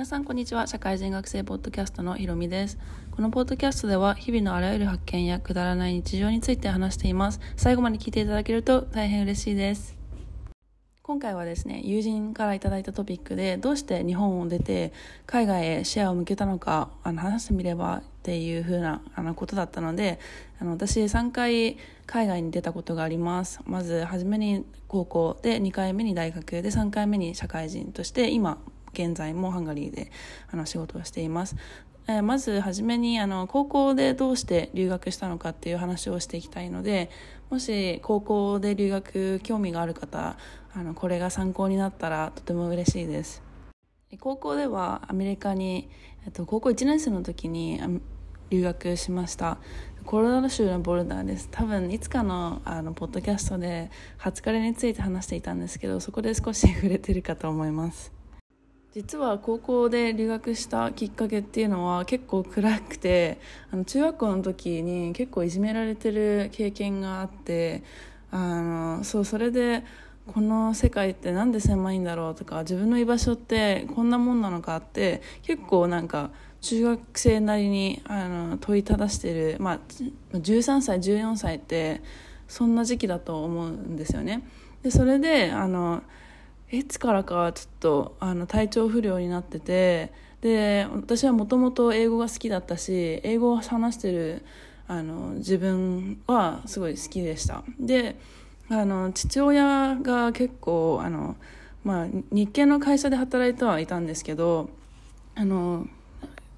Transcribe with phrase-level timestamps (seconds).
[0.00, 0.66] 皆さんこんにちは。
[0.66, 2.78] 社会人学生ポッドキャストのひろみです。
[3.10, 7.40] このポッドキャストでは日々のあらゆる発見やくだらない日常について話しています。
[7.54, 9.98] 最後まで聞いていただけると大変嬉しいです。
[11.02, 14.94] 今回はですね友人からいただいたトピックでどうして日本を出て
[15.26, 20.18] 海外へ視野を向けたのかあの話してみればっていう風なあなことだったので
[20.60, 21.76] あの私3回
[22.06, 23.60] 海外に出たことがあります。
[23.66, 28.56] まず初めに高校で2回目に大学で3回目に社会人として今
[28.92, 30.10] 現在もハンガリーで
[30.50, 31.56] あの仕事をしています。
[32.08, 37.10] え、まず初めにあの高校でどうして留学したのかっていう話をしていきたいので
[37.50, 40.36] もし高校で留学興味がある方
[40.74, 43.42] あのこれが参考になったらとても嬉しいです。
[44.18, 45.88] 高校ではアメリカに、
[46.24, 47.80] えっと、高校1年生の時に
[48.50, 49.58] 留学しました。
[50.04, 51.48] コロラド州のボルダーです。
[51.50, 58.19] 多分いつかのあのポッドキャストで初カレについて話していたんですけどそこで少し触れてるかと思います。
[58.92, 63.38] 実は高校で留学したきっかけっていうのは結構暗くて
[63.70, 67.84] あの中学校の時に結構いじめられてる経験があって
[68.32, 69.84] あのそうそれで
[70.26, 76.30] この世界ってなんで狭いんだろうとか自分の居場所ってこんなもんなのかって結構なんか
[76.60, 79.78] 中学生なりにあの問いただしてる、まあ、
[80.34, 82.02] 13歳14歳って
[82.48, 84.42] そんな時期だと思うんですよね。
[84.82, 86.02] でそれであの
[86.72, 94.44] いつからかちょっとあの体調不良になっててで私はもともと英語が好きだったし英語を話してる
[94.86, 97.62] あの自分はすごい好きでした。
[97.78, 98.16] で
[98.68, 101.36] あの父親が結構あの、
[101.82, 104.70] まあ、日系の会社で働いてはいたんですけど
[105.34, 105.88] あの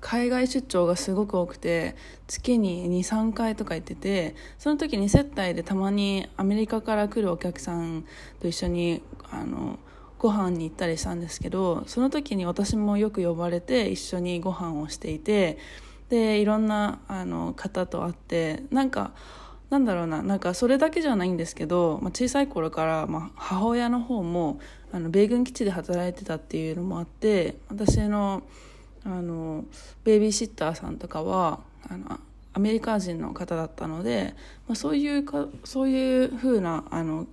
[0.00, 8.04] 海外出張がすごく多くて月に23回とか行っててその時に接待でたまにアメリカから来るお客さん
[8.40, 9.78] と一緒にあの
[10.18, 15.58] ご飯に行ったりしたんですけどその時に私もよく呼ばれて一緒にご飯をしていて
[16.08, 19.12] でいろんなあの方と会ってなんか
[19.70, 24.60] なんだろうななんかそれだけじゃないんですけど、まあ、小さい頃から、まあ、母親の方も
[24.92, 28.42] あの米軍基地で働いてたっていうのもあって私の
[29.04, 29.64] あの
[30.04, 32.18] ベイビーシッターさんとかはあの
[32.52, 34.34] アメリカ人の方だったので、
[34.66, 37.26] まあ、そういうかそういうふうなあの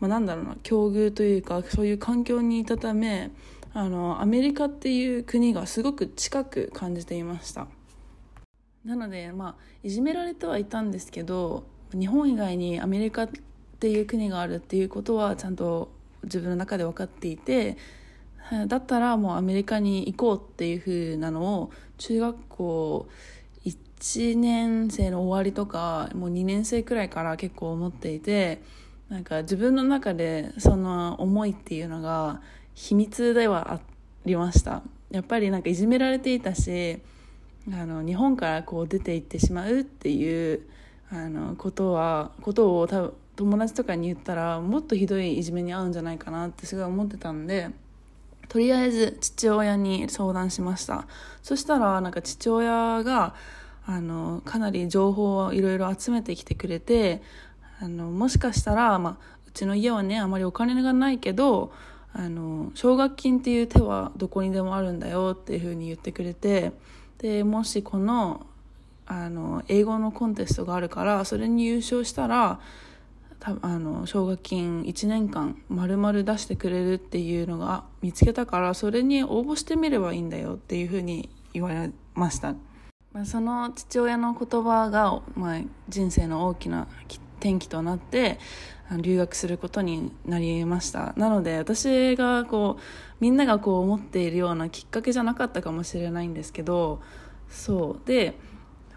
[0.00, 3.30] まあ、なんだろうな境遇というかそういう環境にいたため
[3.74, 7.66] あのアメリカっていう国がすごく近く感じていました。
[8.84, 13.28] なのでまあいじめられてはいたんですけど日本以外にアメリカっ
[13.80, 15.90] ていう国があるっていうことはちゃんと
[16.24, 17.76] 自分の中で分かっていて
[18.66, 23.08] だったらもうアメリカに行こうっていう風なのを中学校
[23.64, 28.62] 1年生の終わりとかもう2年生くらいから結構思っていて
[29.08, 32.40] なんか自分の中でその思いっていうのが
[32.74, 33.80] 秘密ではあ
[34.24, 34.82] りました。
[35.10, 36.98] やっぱりなんかいじめられていたし
[37.72, 40.60] あの日本からこう出て行ってしまうっていう
[41.10, 47.70] あのことはことを多分友達とかに言ったらもっとひどいいじめに遭うんじゃないかなってすごい思ってたんで
[48.48, 51.06] とりあえず父親に相談しました。
[51.42, 53.34] そしたらなんか父親が
[53.86, 57.22] あのかなり情報をいろいろ集めてきてくれて
[57.80, 61.72] あのもしかしたら、まあ、うちの家はねあまりお金がないけど
[62.12, 66.72] あの奨学金っていう手はどこにでもあるんだよっていうふうに言ってくれて
[67.18, 68.46] でもしこの
[69.06, 72.60] あの英語のコンテストがあるからそれに優勝したら
[73.40, 82.54] たあの奨学金1年間丸々出してくれるっていうのが見つけたからそれに応募してみればいいんだよっていうふうに言われました。
[83.12, 86.88] まあ、その父親の言葉が、まあ、人生の大きな
[87.38, 88.38] 転機となって
[89.00, 91.12] 留学することになりました。
[91.16, 92.82] なので私がこう
[93.20, 97.00] みんながこう思っているようなきっかけじゃなかったかもしれないんですけど
[97.48, 98.08] そう。
[98.08, 98.34] で、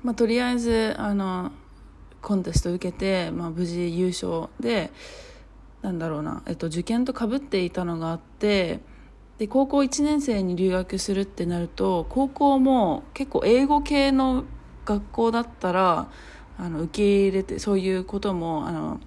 [0.03, 1.51] まあ、とりあえずあの
[2.21, 4.91] コンテスト受けて、まあ、無事優勝で
[5.81, 8.79] なんだろうな、えっと、受験とかぶっていたのがあって
[9.39, 14.45] で高校1年生に留学するってなると高校も結構英語系の
[14.85, 16.09] 学校だったら
[16.61, 18.99] あの受け入れてそういうこともあの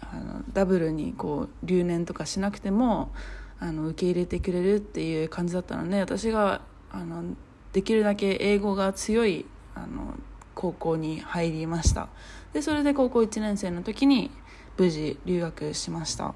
[0.00, 3.12] あのダブルにこう留年とかしなくても
[3.60, 7.36] あの受け入れてくれるっていう感じだったので私があの
[7.74, 9.44] できるだけ英語が強い
[9.74, 10.14] あの
[10.54, 12.08] 高校に入りました。
[12.54, 14.30] でそれで高校1年生の時に
[14.78, 16.34] 無事留学しました。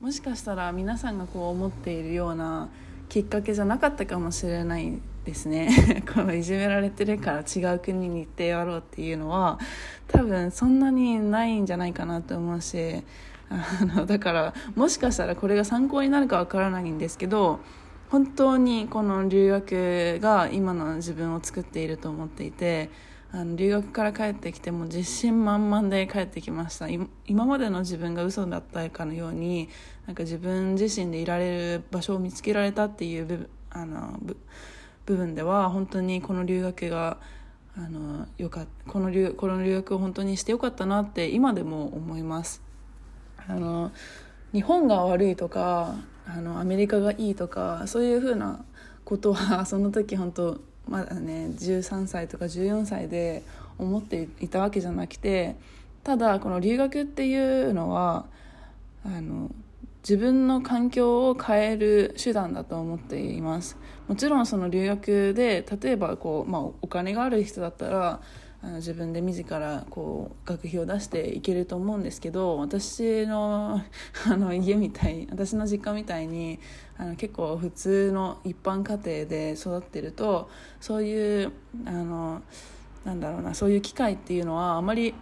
[0.00, 2.70] もしかしたら皆さんがこう思っているような
[3.10, 6.04] きっかけじゃなかったかもしれないですね。
[6.14, 9.58] このいじめられてるから違う国に行ってやろうっていうのは
[10.06, 13.02] 多分そんなにないんじゃないかなと思うし
[13.50, 17.58] あのだからもしかしたらこれが参考になるかわからないんですけど
[18.08, 22.90] 本当にこの留学が今の自分を作っていると思っていて
[23.32, 26.86] あの留学から帰ってきても自信満々で帰ってきました。
[26.88, 29.68] 今までの自分が嘘だったかのように
[30.06, 34.18] なんか自分自身でいられる場所を見つけられたっていう部分あの
[35.06, 37.16] 部分では本当にこの留学が
[37.76, 42.62] あのよかこの留この留学を本当にしてよかったなって今でも思います。
[43.46, 43.92] あの
[44.52, 45.94] 日本が悪いとか
[46.26, 48.64] あのアメリカがいいとかそういうふうな
[49.04, 53.42] ことは その時本当まだね13歳とか14歳で
[53.78, 55.56] 思っていたわけじゃなくて
[56.02, 58.24] ただこの留学っていうのは
[59.04, 59.50] あの
[60.08, 63.76] 自分の環境を変える手段だと思っています。
[64.06, 68.20] もちろんその留学で例えばこう、まあ、お金がある人だったら
[68.62, 73.82] あの自分で自らこう学費を出していけると思うんですけど私の
[74.30, 76.60] あの家みたい私の実家みたいに
[76.96, 80.48] あの結構普通の一般家庭で育ってると
[80.80, 81.52] そういう
[81.84, 82.42] あの
[83.04, 85.14] なんだろうなそういう機会っていうのはあまり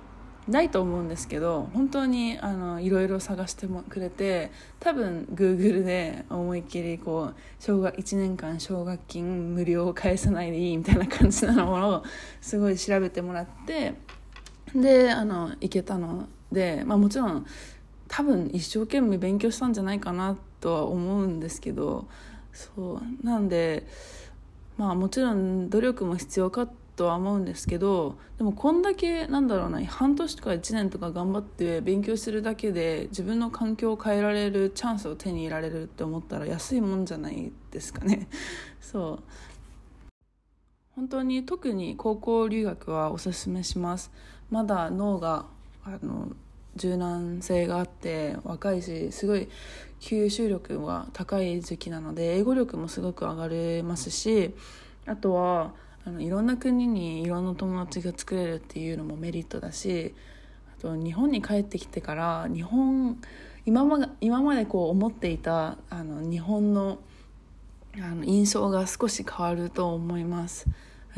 [0.48, 12.04] ないと思うんですけど本当にあのいろいろ探してもくれて多分 Google で思いっきりこう小学1年間奨学金無料を返さないでいいみたいな感じなものを
[12.42, 13.94] すごい調べてもらって
[14.74, 17.46] であの行けたので、まあ、もちろん
[18.08, 22.06] 多分一生懸命勉強したんじゃないかなとは思うんですけど
[22.52, 23.86] そうなんで
[24.76, 38.28] まあもちろん努力も必要かってとは思うんですけどでもこんだけなんだろうな半年とか1年とか頑張って勉強するだけで自分の環境を変えられるチャンスを手に入れられるって思ったら安いもんじゃないですかね。
[38.80, 39.22] そう。
[40.94, 44.12] 本当に特に高校留学はおすすめします。
[44.50, 45.46] まだ脳が
[45.84, 46.28] あの
[46.76, 49.48] 柔軟性があって若いしすごい
[50.00, 54.54] 吸収力が高い時期なので英語力もすごく上がれますし
[55.06, 55.72] あとは
[56.06, 60.14] あのいろんな国にいろんな友達が作れるっていうのもメリットだし
[60.78, 63.20] あと日本に帰ってきてから日本
[63.66, 66.98] 今ま今までこう思っていたあの日本の
[67.96, 70.66] あの印象が少し変わると思います。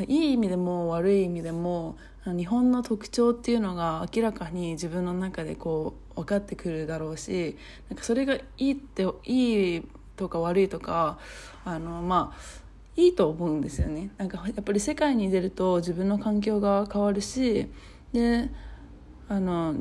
[0.07, 7.57] いい意味でも悪い意味でも日本の特徴っていうのが明らかに自分の中でこう分かってくるだろうし
[7.89, 11.17] なんかそれがいいっていいとか悪いとか
[11.65, 12.66] あのまあ
[12.97, 14.09] いいと思うんですよね。
[14.17, 17.67] なんかやっぱり世界に出ると自分の環境が変わるし
[18.11, 18.49] で
[19.29, 19.75] あの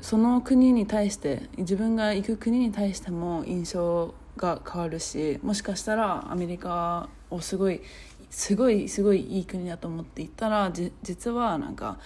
[0.00, 7.82] その国に対して自分が行く国に対しても印象が変わるしもしかしたらアメリカをすごい
[8.30, 10.72] すごいすごいいい国だと思って行ったら
[11.02, 11.98] 実はなんか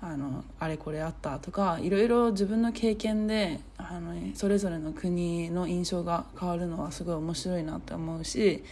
[0.00, 8.62] あのあれこれあったとかいろいろ自分の経験であのそれぞれの国の印象が変わるのはすごい面白いなって思うし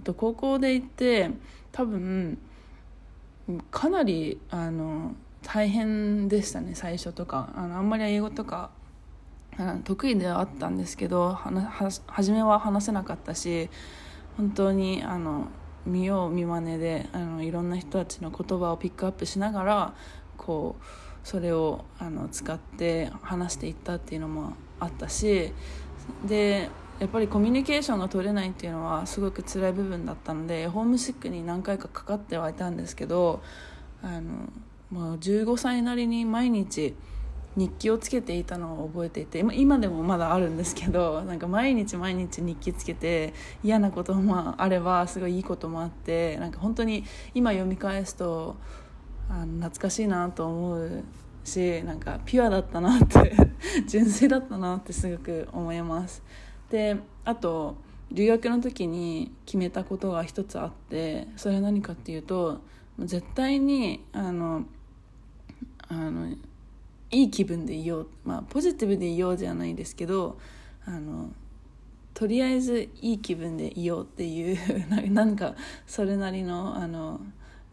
[0.00, 1.30] あと高校で行って
[1.72, 2.38] 多分
[3.70, 7.52] かなりあの大変でしたね最初とか。
[7.54, 8.70] あのあんまり英語とか
[9.84, 11.36] 得意ではあったんですけど
[12.06, 13.68] 初めは話せなかったし
[14.36, 15.48] 本当にあの
[15.84, 19.94] 見よう見まねであのいろんな人たちの言葉をピックアップしながら
[20.36, 20.84] こう
[21.24, 25.52] それをあの使って話していったっていうのもあったし
[26.26, 26.70] で
[27.00, 33.42] やっぱりコミュニケーションが取れないっていうのはすごく辛い部分だったのでホームシックに何回かかかってはいたんですけど
[34.02, 34.50] あの
[34.90, 36.94] もう15歳なりに毎日
[37.56, 43.32] 日記をつけていたのを覚えていて今でもまだあるんですけど なんか毎日毎日日記つけて
[43.64, 47.04] 嫌なこともあればすごいいいこともあってなんか本当に
[47.34, 48.56] 今読み返すと
[49.28, 51.04] あの懐かしいなと思う
[51.44, 53.34] しなんかピュアだったなって
[53.88, 56.22] 純粋だったなってすごく思います。
[56.70, 57.76] であと
[58.12, 62.60] 留学の時に決めたことが一つあってそれは何かっていうと
[62.98, 64.64] 絶対にあの
[65.88, 66.28] あの
[67.10, 70.38] いい気分でいよう、まあ、ポジティブでいようじゃないですけど
[70.86, 71.30] あの
[72.14, 74.58] とりあえずいい気分でいようっていう
[75.12, 75.54] なんか
[75.86, 77.20] それなりのあの、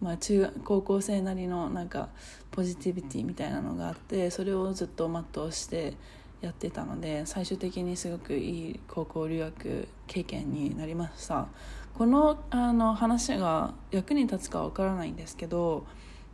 [0.01, 2.10] まあ、中高校生なりのなんか
[2.51, 5.94] ポジティビティみたいなのがあってそれをずっと全うして
[6.41, 11.48] やってたので最終的にすごくいい高校留学経験になりました。
[11.96, 15.88] このあの話が役に立つかわからないんですけど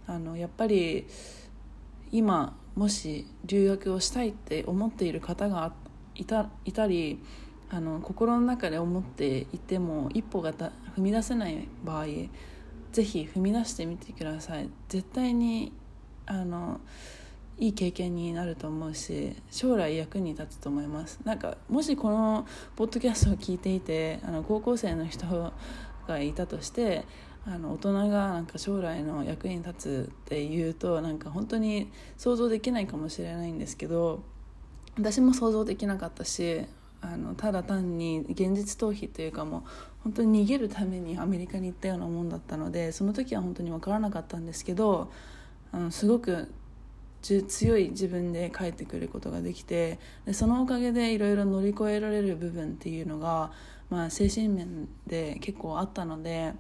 [0.06, 1.08] あのやっぱり
[2.12, 5.72] 今もし留学をしたいって思っている方が
[6.16, 7.22] いたいたり
[7.70, 12.06] あの心の中で思っていても一歩が踏み出せない場合
[12.92, 14.70] ぜひ踏み出してみてください。
[14.90, 15.72] 絶対に
[16.26, 16.82] あの
[17.60, 21.20] いい経験になると思うし将来役に立つと思います。
[21.24, 25.26] なんかもしこのポッドキャストを聞いていてあの高校生の人
[26.08, 27.06] がいたとして
[27.46, 34.24] あの大人がなんか将来の役に立つっていうとなんか本当に想像できないかもしれないんですけど
[34.98, 36.66] 私も想像できなかったし
[37.02, 39.62] あのただ単に現実逃避というかもう
[40.04, 45.12] 本当に逃げるためにアメリカに行ったようなもんだったのでその時は本当に分からなかったんですけど
[45.74, 46.50] あのすごく
[47.24, 53.52] 強い自分で帰ってくることができてでそのおかげでいろいろ乗り越えられる部分っていうのが、
[53.90, 56.54] まあ、精神面で結構あったので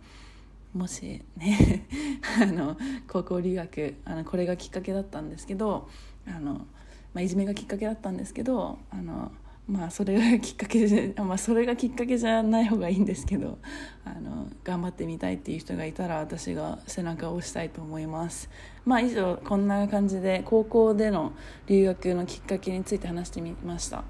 [0.74, 1.86] もしね
[2.41, 2.77] あの
[3.08, 5.89] 高校留学あのこれがきっかけだったんですけど
[6.25, 6.65] あの、
[7.13, 9.32] まあ、いじめがきっかけだったんですけどあの
[9.67, 13.60] まあそれがきっかけで、まあ、それがきっかけじゃない方がいいんですけど
[14.03, 18.50] あの頑張ってみたいっていう人がいたら私が背中を押したいと思います。
[18.86, 21.32] まあ以上こんな感じで高校での
[21.67, 24.03] 留学のきっかけについて話してみました。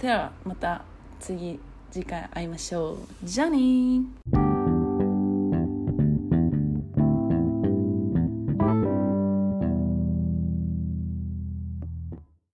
[0.00, 0.84] ではまた
[1.20, 2.98] 次次回会いましょう。
[3.22, 4.45] じゃあね